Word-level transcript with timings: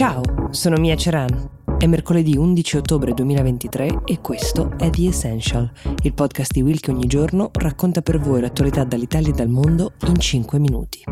Ciao, 0.00 0.22
sono 0.48 0.78
Mia 0.78 0.96
Ceran. 0.96 1.76
È 1.76 1.84
mercoledì 1.84 2.34
11 2.34 2.78
ottobre 2.78 3.12
2023 3.12 4.04
e 4.06 4.22
questo 4.22 4.70
è 4.78 4.88
The 4.88 5.08
Essential, 5.08 5.70
il 6.04 6.14
podcast 6.14 6.52
di 6.52 6.62
Will 6.62 6.78
che 6.78 6.90
ogni 6.90 7.06
giorno 7.06 7.50
racconta 7.52 8.00
per 8.00 8.18
voi 8.18 8.40
l'attualità 8.40 8.82
dall'Italia 8.84 9.28
e 9.28 9.34
dal 9.34 9.50
mondo 9.50 9.92
in 10.06 10.18
5 10.18 10.58
minuti. 10.58 11.02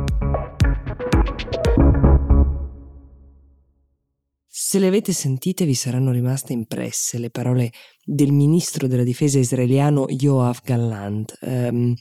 Se 4.46 4.79
le 4.79 4.86
avete 4.86 5.12
sentite 5.12 5.66
vi 5.66 5.75
saranno 5.75 6.11
rimaste 6.11 6.55
impresse 6.55 7.18
le 7.18 7.29
parole 7.29 7.70
del 8.02 8.32
ministro 8.32 8.86
della 8.86 9.05
difesa 9.05 9.39
israeliano 9.39 10.07
Yoav 10.09 10.61
Gallant. 10.64 11.36
Um, 11.43 11.95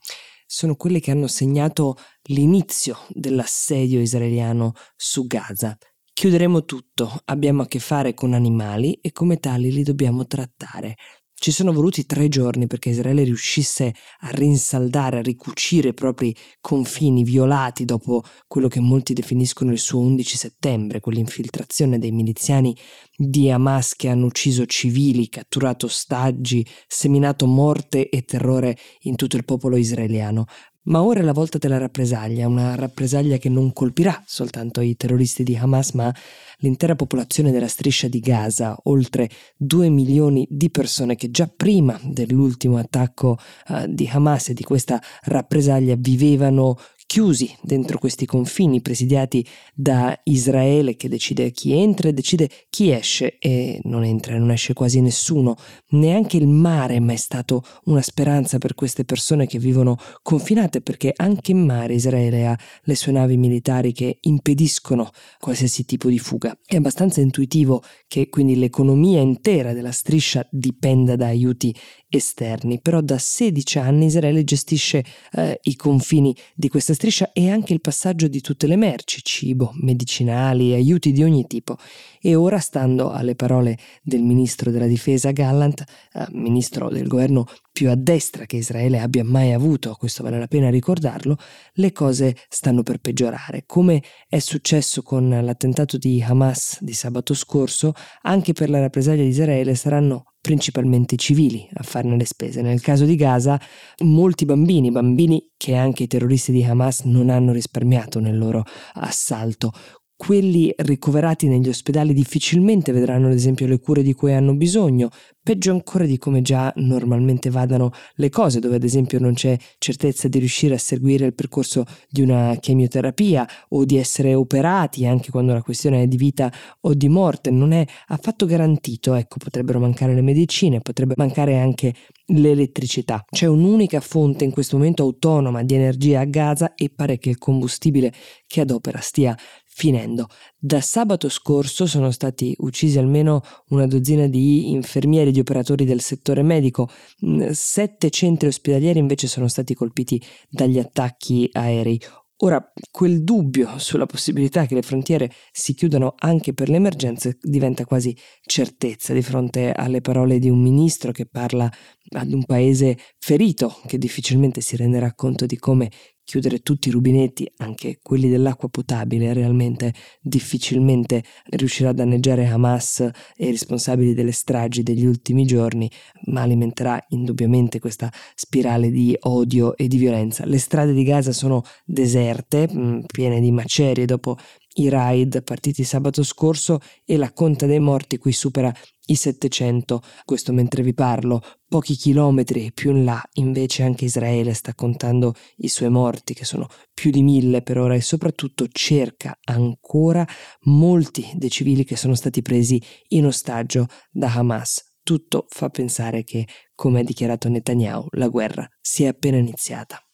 sono 0.45 0.77
quelle 0.77 1.01
che 1.01 1.11
hanno 1.11 1.27
segnato 1.27 1.97
l'inizio 2.29 2.97
dell'assedio 3.09 3.99
israeliano 3.99 4.71
su 4.95 5.27
Gaza. 5.27 5.77
Chiuderemo 6.17 6.65
tutto, 6.65 7.21
abbiamo 7.25 7.61
a 7.61 7.67
che 7.67 7.77
fare 7.77 8.15
con 8.15 8.33
animali 8.33 8.93
e 9.03 9.11
come 9.11 9.37
tali 9.37 9.71
li 9.71 9.83
dobbiamo 9.83 10.25
trattare. 10.25 10.95
Ci 11.31 11.51
sono 11.51 11.71
voluti 11.71 12.07
tre 12.07 12.27
giorni 12.27 12.65
perché 12.65 12.89
Israele 12.89 13.23
riuscisse 13.23 13.93
a 14.21 14.29
rinsaldare, 14.31 15.19
a 15.19 15.21
ricucire 15.21 15.89
i 15.89 15.93
propri 15.93 16.35
confini 16.59 17.23
violati 17.23 17.85
dopo 17.85 18.23
quello 18.47 18.67
che 18.67 18.79
molti 18.79 19.13
definiscono 19.13 19.71
il 19.71 19.77
suo 19.77 19.99
11 19.99 20.37
settembre, 20.37 21.01
quell'infiltrazione 21.01 21.99
dei 21.99 22.11
miliziani 22.11 22.75
di 23.15 23.51
Hamas 23.51 23.93
che 23.95 24.09
hanno 24.09 24.25
ucciso 24.25 24.65
civili, 24.65 25.29
catturato 25.29 25.85
ostaggi, 25.85 26.65
seminato 26.87 27.45
morte 27.45 28.09
e 28.09 28.23
terrore 28.23 28.75
in 29.01 29.15
tutto 29.15 29.37
il 29.37 29.45
popolo 29.45 29.75
israeliano. 29.75 30.45
Ma 30.87 31.03
ora 31.03 31.19
è 31.19 31.23
la 31.23 31.33
volta 31.33 31.57
della 31.57 31.77
rappresaglia, 31.77 32.47
una 32.47 32.75
rappresaglia 32.75 33.35
che 33.35 33.49
non 33.49 33.73
colpirà 33.73 34.23
soltanto 34.25 34.79
i 34.79 34.95
terroristi 34.95 35.43
di 35.43 35.57
Hamas, 35.57 35.91
ma 35.91 36.13
l'intera 36.59 36.95
popolazione 36.95 37.51
della 37.51 37.67
striscia 37.67 38.07
di 38.07 38.21
Gaza, 38.21 38.77
oltre 38.83 39.29
2 39.57 39.89
milioni 39.89 40.47
di 40.49 40.69
persone 40.69 41.17
che 41.17 41.29
già 41.29 41.51
prima 41.53 41.99
dell'ultimo 42.01 42.77
attacco 42.77 43.37
uh, 43.67 43.85
di 43.85 44.09
Hamas 44.09 44.49
e 44.49 44.53
di 44.53 44.63
questa 44.63 45.01
rappresaglia 45.23 45.95
vivevano 45.97 46.77
chiusi 47.07 47.55
dentro 47.61 47.97
questi 47.97 48.25
confini 48.25 48.81
presidiati 48.81 49.43
da 49.73 50.19
Israele 50.25 50.97
che 50.97 51.07
decide 51.07 51.51
chi 51.51 51.71
entra 51.71 52.09
e 52.09 52.13
decide 52.13 52.49
chi 52.69 52.91
esce 52.91 53.37
e 53.39 53.79
non 53.83 54.03
entra 54.03 54.35
e 54.35 54.37
non 54.37 54.51
esce 54.51 54.73
quasi 54.73 54.99
nessuno. 54.99 55.55
Neanche 55.91 56.35
il 56.35 56.47
mare 56.47 56.95
è 56.95 56.99
mai 56.99 57.15
stato 57.17 57.63
una 57.85 58.01
speranza 58.01 58.57
per 58.57 58.75
queste 58.75 59.05
persone 59.05 59.47
che 59.47 59.57
vivono 59.57 59.97
confinate 60.21 60.81
perché 60.81 61.13
anche 61.15 61.51
in 61.51 61.65
mare 61.65 61.93
Israele 61.93 62.45
ha 62.45 62.59
le 62.83 62.95
sue 62.95 63.13
navi 63.13 63.37
militari 63.37 63.93
che 63.93 64.17
impediscono 64.21 65.09
qualsiasi 65.39 65.85
tipo 65.85 66.09
di 66.09 66.19
fuga. 66.19 66.59
È 66.65 66.75
abbastanza 66.75 67.21
intuitivo 67.21 67.83
che 68.07 68.27
quindi 68.27 68.57
l'economia 68.57 69.21
intera 69.21 69.71
della 69.71 69.91
striscia 69.91 70.45
dipenda 70.51 71.15
da 71.15 71.27
aiuti 71.27 71.73
esterni, 72.09 72.81
però 72.81 72.99
da 72.99 73.17
16 73.17 73.79
anni 73.79 74.05
Israele 74.05 74.43
gestisce 74.43 75.03
eh, 75.31 75.59
i 75.63 75.75
confini 75.75 76.35
di 76.53 76.67
questa 76.67 76.93
striscia 76.97 77.29
e 77.31 77.51
anche 77.51 77.73
il 77.73 77.79
passaggio 77.79 78.27
di 78.27 78.41
tutte 78.41 78.65
le 78.65 78.75
merci, 78.75 79.21
cibo, 79.23 79.71
medicinali, 79.75 80.73
aiuti 80.73 81.11
di 81.11 81.21
ogni 81.21 81.45
tipo. 81.45 81.77
E 82.19 82.33
ora, 82.33 82.57
stando 82.57 83.11
alle 83.11 83.35
parole 83.35 83.77
del 84.01 84.23
ministro 84.23 84.71
della 84.71 84.87
difesa 84.87 85.29
Gallant, 85.29 85.83
eh, 86.13 86.25
ministro 86.31 86.89
del 86.89 87.07
governo 87.07 87.45
più 87.77 87.91
a 87.91 87.95
destra 87.95 88.47
che 88.47 88.55
Israele 88.55 88.97
abbia 88.97 89.23
mai 89.23 89.53
avuto, 89.53 89.93
questo 89.99 90.23
vale 90.23 90.39
la 90.39 90.47
pena 90.47 90.71
ricordarlo, 90.71 91.37
le 91.73 91.91
cose 91.91 92.35
stanno 92.49 92.81
per 92.81 92.97
peggiorare. 92.97 93.65
Come 93.67 94.01
è 94.27 94.39
successo 94.39 95.03
con 95.03 95.29
l'attentato 95.29 95.99
di 95.99 96.19
Hamas 96.27 96.79
di 96.81 96.93
sabato 96.93 97.35
scorso, 97.35 97.93
anche 98.23 98.53
per 98.53 98.71
la 98.71 98.79
rappresaglia 98.79 99.21
di 99.21 99.29
Israele 99.29 99.75
saranno 99.75 100.33
principalmente 100.41 101.17
civili 101.17 101.69
a 101.75 101.83
farne 101.83 102.17
le 102.17 102.25
spese. 102.25 102.63
Nel 102.63 102.81
caso 102.81 103.05
di 103.05 103.15
Gaza, 103.15 103.61
molti 103.99 104.45
bambini, 104.45 104.89
bambini 104.89 105.51
che 105.55 105.75
anche 105.75 106.01
i 106.01 106.07
terroristi 106.07 106.51
di 106.51 106.63
Hamas 106.63 107.01
non 107.01 107.29
hanno 107.29 107.51
risparmiato 107.51 108.19
nel 108.19 108.39
loro 108.39 108.63
assalto, 108.93 109.71
quelli 110.17 110.73
ricoverati 110.75 111.47
negli 111.47 111.69
ospedali 111.69 112.11
difficilmente 112.11 112.91
vedranno 112.91 113.27
ad 113.27 113.33
esempio 113.33 113.67
le 113.67 113.79
cure 113.79 114.01
di 114.01 114.13
cui 114.13 114.33
hanno 114.33 114.55
bisogno, 114.55 115.09
peggio 115.43 115.71
ancora 115.71 116.05
di 116.05 116.17
come 116.17 116.41
già 116.41 116.73
normalmente 116.77 117.51
vadano 117.51 117.91
le 118.15 118.29
cose, 118.29 118.59
dove 118.59 118.75
ad 118.75 118.83
esempio 118.83 119.19
non 119.19 119.35
c'è 119.35 119.55
certezza 119.77 120.27
di 120.27 120.39
riuscire 120.39 120.73
a 120.73 120.79
seguire 120.79 121.27
il 121.27 121.35
percorso 121.35 121.85
di 122.09 122.21
una 122.21 122.57
chemioterapia 122.59 123.47
o 123.69 123.85
di 123.85 123.97
essere 123.97 124.33
operati 124.33 125.05
anche 125.05 125.29
quando 125.29 125.53
la 125.53 125.61
questione 125.61 126.01
è 126.01 126.07
di 126.07 126.17
vita 126.17 126.51
o 126.81 126.93
di 126.95 127.07
morte, 127.07 127.51
non 127.51 127.71
è 127.71 127.85
affatto 128.07 128.47
garantito, 128.47 129.13
ecco, 129.13 129.37
potrebbero 129.37 129.79
mancare 129.79 130.15
le 130.15 130.21
medicine, 130.21 130.81
potrebbe 130.81 131.13
mancare 131.15 131.59
anche 131.59 131.93
l'elettricità. 132.25 133.23
C'è 133.29 133.45
un'unica 133.45 133.99
fonte 133.99 134.43
in 134.43 134.51
questo 134.51 134.77
momento 134.77 135.03
autonoma 135.03 135.63
di 135.63 135.75
energia 135.75 136.21
a 136.21 136.25
Gaza 136.25 136.73
e 136.73 136.89
pare 136.89 137.19
che 137.19 137.29
il 137.29 137.37
combustibile 137.37 138.11
che 138.47 138.61
adopera 138.61 138.99
stia 138.99 139.37
finendo. 139.77 140.25
Da 140.57 140.81
sabato 140.81 141.29
scorso 141.29 141.85
sono 141.85 142.09
stati 142.09 142.55
uccisi 142.57 142.97
almeno 142.97 143.41
una 143.67 143.85
dozzina 143.85 144.25
di 144.25 144.71
infermieri, 144.71 145.29
di 145.29 145.39
operatori 145.39 145.85
del 145.85 146.01
settore 146.01 146.41
medico, 146.41 146.89
mm, 147.23 147.49
sette 147.51 148.09
centri 148.09 148.47
ospedalieri 148.47 148.97
invece 148.97 149.27
sono 149.27 149.47
stati 149.47 149.75
colpiti 149.75 150.19
dagli 150.49 150.79
attacchi 150.79 151.47
aerei. 151.51 152.01
Ora, 152.37 152.71
quel 152.89 153.23
dubbio 153.23 153.77
sulla 153.77 154.07
possibilità 154.07 154.65
che 154.65 154.73
le 154.73 154.81
frontiere 154.81 155.31
si 155.51 155.75
chiudano 155.75 156.15
anche 156.17 156.53
per 156.53 156.69
le 156.69 156.77
emergenze 156.77 157.37
diventa 157.39 157.85
quasi 157.85 158.17
certezza 158.45 159.13
di 159.13 159.21
fronte 159.21 159.71
alle 159.71 160.01
parole 160.01 160.39
di 160.39 160.49
un 160.49 160.59
ministro 160.59 161.11
che 161.11 161.27
parla 161.27 161.71
ad 162.15 162.31
un 162.31 162.45
paese 162.45 162.97
ferito, 163.19 163.79
che 163.85 163.99
difficilmente 163.99 164.61
si 164.61 164.75
renderà 164.75 165.13
conto 165.13 165.45
di 165.45 165.57
come 165.57 165.89
chiudere 166.27 166.59
tutti 166.59 166.89
i 166.89 166.91
rubinetti, 166.91 167.49
anche 167.59 167.99
quelli 168.03 168.27
dell'acqua 168.27 168.67
potabile, 168.67 169.31
realmente 169.31 169.93
difficilmente 170.19 171.23
riuscirà 171.51 171.89
a 171.89 171.93
danneggiare 171.93 172.45
Hamas 172.45 172.99
e 172.99 173.47
i 173.47 173.51
responsabili 173.51 174.13
delle 174.13 174.33
stragi 174.33 174.83
degli 174.83 175.05
ultimi 175.05 175.45
giorni, 175.45 175.89
ma 176.25 176.41
alimenterà 176.41 177.01
indubbiamente 177.11 177.79
questa 177.79 178.11
spirale 178.35 178.91
di 178.91 179.15
odio 179.21 179.77
e 179.77 179.87
di 179.87 179.95
violenza. 179.95 180.45
Le 180.45 180.57
strade 180.57 180.91
di 180.91 181.03
Gaza 181.03 181.31
sono 181.31 181.63
deserte, 181.85 182.67
mm, 182.69 183.03
piene 183.07 183.39
di 183.39 183.51
macerie 183.51 184.03
dopo 184.03 184.35
i 184.79 184.89
raid 184.89 185.43
partiti 185.43 185.83
sabato 185.83 186.23
scorso 186.23 186.79
e 187.05 187.17
la 187.17 187.31
conta 187.31 187.65
dei 187.65 187.79
morti 187.79 188.17
qui 188.17 188.31
supera 188.31 188.73
i 189.09 189.15
700, 189.15 190.01
questo 190.25 190.51
mentre 190.51 190.83
vi 190.83 190.93
parlo, 190.93 191.41
pochi 191.67 191.95
chilometri 191.95 192.71
più 192.73 192.91
in 192.91 193.05
là 193.05 193.21
invece 193.33 193.83
anche 193.83 194.05
Israele 194.05 194.53
sta 194.53 194.73
contando 194.73 195.33
i 195.57 195.69
suoi 195.69 195.89
morti 195.89 196.33
che 196.33 196.45
sono 196.45 196.67
più 196.93 197.11
di 197.11 197.21
mille 197.21 197.61
per 197.61 197.77
ora 197.77 197.95
e 197.95 198.01
soprattutto 198.01 198.67
cerca 198.69 199.37
ancora 199.45 200.27
molti 200.63 201.29
dei 201.35 201.49
civili 201.49 201.85
che 201.85 201.95
sono 201.95 202.15
stati 202.15 202.41
presi 202.41 202.81
in 203.09 203.25
ostaggio 203.25 203.87
da 204.11 204.33
Hamas. 204.33 204.95
Tutto 205.03 205.45
fa 205.47 205.69
pensare 205.69 206.25
che, 206.25 206.45
come 206.75 206.99
ha 206.99 207.03
dichiarato 207.03 207.47
Netanyahu, 207.47 208.07
la 208.11 208.27
guerra 208.27 208.67
sia 208.81 209.09
appena 209.09 209.37
iniziata. 209.37 210.06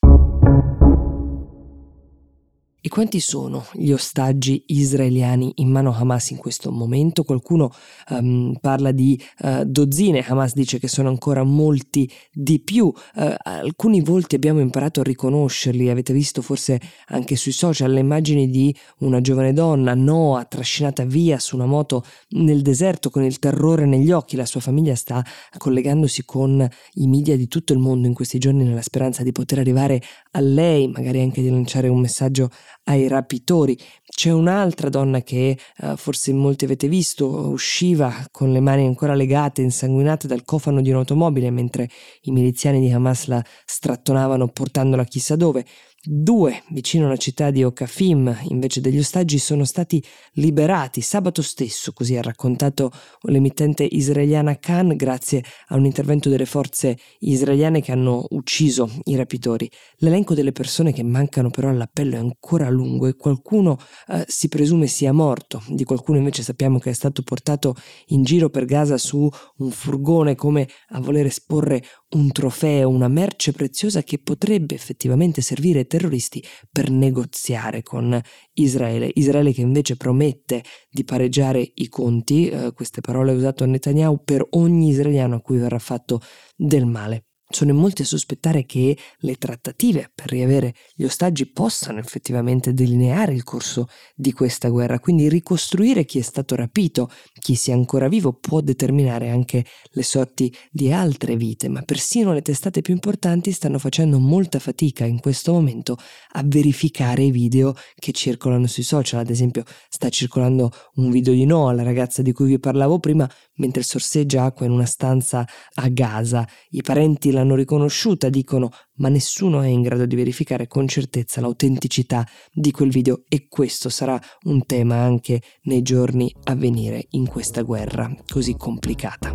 E 2.85 2.89
quanti 2.89 3.21
sono 3.21 3.65
gli 3.71 3.93
ostaggi 3.93 4.61
israeliani 4.65 5.53
in 5.55 5.69
mano 5.69 5.93
Hamas 5.93 6.31
in 6.31 6.37
questo 6.37 6.69
momento? 6.69 7.23
Qualcuno 7.23 7.71
um, 8.09 8.57
parla 8.59 8.91
di 8.91 9.17
uh, 9.39 9.63
dozzine, 9.63 10.19
Hamas 10.27 10.53
dice 10.53 10.79
che 10.79 10.89
sono 10.89 11.07
ancora 11.07 11.43
molti 11.43 12.11
di 12.29 12.59
più. 12.59 12.87
Uh, 12.87 13.35
alcuni 13.37 14.01
volti 14.01 14.35
abbiamo 14.35 14.59
imparato 14.59 14.99
a 14.99 15.03
riconoscerli, 15.03 15.87
avete 15.87 16.11
visto 16.11 16.41
forse 16.41 16.81
anche 17.07 17.37
sui 17.37 17.53
social 17.53 17.89
le 17.89 18.01
immagini 18.01 18.49
di 18.49 18.75
una 18.97 19.21
giovane 19.21 19.53
donna, 19.53 19.93
Noah, 19.93 20.43
trascinata 20.43 21.05
via 21.05 21.39
su 21.39 21.55
una 21.55 21.65
moto 21.65 22.03
nel 22.31 22.61
deserto 22.61 23.09
con 23.09 23.23
il 23.23 23.39
terrore 23.39 23.85
negli 23.85 24.11
occhi. 24.11 24.35
La 24.35 24.45
sua 24.45 24.59
famiglia 24.59 24.95
sta 24.95 25.23
collegandosi 25.57 26.25
con 26.25 26.67
i 26.95 27.07
media 27.07 27.37
di 27.37 27.47
tutto 27.47 27.71
il 27.71 27.79
mondo 27.79 28.07
in 28.07 28.13
questi 28.13 28.39
giorni 28.39 28.65
nella 28.65 28.81
speranza 28.81 29.23
di 29.23 29.31
poter 29.31 29.59
arrivare 29.59 30.01
a 30.31 30.41
lei, 30.41 30.89
magari 30.89 31.21
anche 31.21 31.41
di 31.41 31.49
lanciare 31.49 31.87
un 31.87 32.01
messaggio 32.01 32.49
ai 32.85 33.07
rapitori. 33.07 33.77
C'è 34.15 34.31
un'altra 34.31 34.89
donna 34.89 35.21
che 35.21 35.57
uh, 35.79 35.95
forse 35.95 36.31
molti 36.33 36.65
avete 36.65 36.87
visto, 36.87 37.27
usciva 37.49 38.27
con 38.31 38.51
le 38.51 38.59
mani 38.59 38.85
ancora 38.85 39.15
legate, 39.15 39.61
insanguinate 39.61 40.27
dal 40.27 40.45
cofano 40.45 40.81
di 40.81 40.91
un'automobile 40.91 41.49
mentre 41.49 41.89
i 42.21 42.31
miliziani 42.31 42.79
di 42.79 42.91
Hamas 42.91 43.25
la 43.25 43.43
strattonavano 43.65 44.47
portandola 44.49 45.03
chissà 45.03 45.35
dove. 45.35 45.65
Due, 46.05 46.63
vicino 46.71 47.05
alla 47.05 47.15
città 47.15 47.49
di 47.49 47.63
Okafim, 47.63 48.39
invece 48.49 48.81
degli 48.81 48.97
ostaggi, 48.97 49.37
sono 49.37 49.63
stati 49.63 50.03
liberati 50.33 50.99
sabato 50.99 51.41
stesso, 51.41 51.93
così 51.93 52.17
ha 52.17 52.21
raccontato 52.21 52.91
l'emittente 53.21 53.87
israeliana 53.89 54.59
Khan, 54.59 54.97
grazie 54.97 55.41
a 55.67 55.77
un 55.77 55.85
intervento 55.85 56.27
delle 56.27 56.45
forze 56.45 56.97
israeliane 57.19 57.81
che 57.81 57.93
hanno 57.93 58.25
ucciso 58.31 58.91
i 59.05 59.15
rapitori. 59.15 59.71
L'elenco 59.99 60.33
delle 60.33 60.51
persone 60.51 60.91
che 60.91 61.03
mancano 61.03 61.49
però 61.49 61.69
all'appello 61.69 62.15
è 62.15 62.19
ancora 62.19 62.69
lungo 62.69 63.07
e 63.07 63.15
qualcuno 63.15 63.79
eh, 64.07 64.25
si 64.27 64.47
presume 64.47 64.87
sia 64.87 65.11
morto, 65.11 65.61
di 65.67 65.83
qualcuno 65.83 66.17
invece 66.17 66.43
sappiamo 66.43 66.79
che 66.79 66.89
è 66.89 66.93
stato 66.93 67.21
portato 67.23 67.75
in 68.07 68.23
giro 68.23 68.49
per 68.49 68.65
Gaza 68.65 68.97
su 68.97 69.29
un 69.57 69.71
furgone 69.71 70.35
come 70.35 70.67
a 70.89 70.99
voler 70.99 71.25
esporre 71.25 71.83
un 72.09 72.31
trofeo, 72.31 72.89
una 72.89 73.07
merce 73.07 73.51
preziosa 73.51 74.03
che 74.03 74.19
potrebbe 74.19 74.75
effettivamente 74.75 75.41
servire 75.41 75.79
ai 75.79 75.87
terroristi 75.87 76.43
per 76.71 76.89
negoziare 76.89 77.81
con 77.81 78.19
Israele. 78.53 79.11
Israele 79.15 79.51
che 79.51 79.61
invece 79.61 79.95
promette 79.95 80.63
di 80.89 81.03
pareggiare 81.03 81.71
i 81.75 81.87
conti, 81.87 82.49
eh, 82.49 82.71
queste 82.73 83.01
parole 83.01 83.31
ha 83.31 83.35
usato 83.35 83.65
Netanyahu, 83.65 84.23
per 84.23 84.45
ogni 84.51 84.89
israeliano 84.89 85.35
a 85.35 85.41
cui 85.41 85.57
verrà 85.57 85.79
fatto 85.79 86.21
del 86.55 86.85
male. 86.85 87.25
Sono 87.53 87.69
in 87.69 87.77
molti 87.77 88.01
a 88.01 88.05
sospettare 88.05 88.65
che 88.65 88.97
le 89.19 89.35
trattative 89.35 90.11
per 90.13 90.31
riavere 90.31 90.73
gli 90.95 91.03
ostaggi 91.03 91.45
possano 91.45 91.99
effettivamente 91.99 92.73
delineare 92.73 93.31
il 93.31 93.43
corso 93.43 93.89
di 94.15 94.31
questa 94.31 94.69
guerra, 94.69 94.99
quindi 94.99 95.29
ricostruire 95.29 96.03
chi 96.03 96.17
è 96.17 96.23
stato 96.23 96.55
rapito, 96.55 97.11
chi 97.39 97.53
sia 97.53 97.75
ancora 97.75 98.07
vivo, 98.07 98.33
può 98.33 98.59
determinare 98.61 99.29
anche 99.29 99.65
le 99.91 100.01
sorti 100.01 100.51
di 100.71 100.91
altre 100.91 101.35
vite, 101.35 101.69
ma 101.69 101.83
persino 101.83 102.33
le 102.33 102.41
testate 102.41 102.81
più 102.81 102.95
importanti 102.95 103.51
stanno 103.51 103.77
facendo 103.77 104.17
molta 104.17 104.57
fatica 104.57 105.05
in 105.05 105.19
questo 105.19 105.53
momento 105.53 105.95
a 106.31 106.41
verificare 106.43 107.21
i 107.21 107.31
video 107.31 107.75
che 107.93 108.13
circolano 108.13 108.65
sui 108.65 108.81
social, 108.81 109.19
ad 109.19 109.29
esempio 109.29 109.63
sta 109.89 110.09
circolando 110.09 110.71
un 110.95 111.11
video 111.11 111.33
di 111.33 111.45
Noah, 111.45 111.73
la 111.73 111.83
ragazza 111.83 112.23
di 112.23 112.31
cui 112.31 112.47
vi 112.47 112.59
parlavo 112.59 112.97
prima, 112.97 113.29
mentre 113.57 113.83
sorseggia 113.83 114.45
acqua 114.45 114.65
in 114.65 114.71
una 114.71 114.85
stanza 114.85 115.47
a 115.75 115.87
Gaza. 115.89 116.47
I 116.71 116.81
parenti 116.81 117.31
l'hanno 117.43 117.55
riconosciuta, 117.55 118.29
dicono, 118.29 118.71
ma 118.95 119.09
nessuno 119.09 119.61
è 119.61 119.67
in 119.67 119.81
grado 119.81 120.05
di 120.05 120.15
verificare 120.15 120.67
con 120.67 120.87
certezza 120.87 121.41
l'autenticità 121.41 122.25
di 122.51 122.71
quel 122.71 122.89
video 122.89 123.23
e 123.27 123.47
questo 123.49 123.89
sarà 123.89 124.19
un 124.43 124.65
tema 124.65 124.95
anche 124.95 125.41
nei 125.63 125.81
giorni 125.81 126.33
a 126.45 126.55
venire 126.55 127.05
in 127.11 127.27
questa 127.27 127.61
guerra 127.61 128.09
così 128.27 128.55
complicata. 128.55 129.31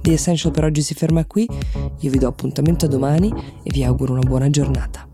The 0.00 0.12
Essential 0.12 0.52
per 0.52 0.64
oggi 0.64 0.80
si 0.80 0.94
ferma 0.94 1.26
qui, 1.26 1.46
io 2.00 2.10
vi 2.10 2.18
do 2.18 2.28
appuntamento 2.28 2.86
a 2.86 2.88
domani 2.88 3.30
e 3.62 3.70
vi 3.70 3.84
auguro 3.84 4.14
una 4.14 4.26
buona 4.26 4.48
giornata. 4.48 5.07